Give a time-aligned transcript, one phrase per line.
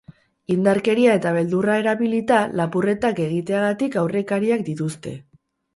[0.53, 5.17] Indarkeria eta beldurra erabilita lapurretak egiteagatik aurrekariak dituzte.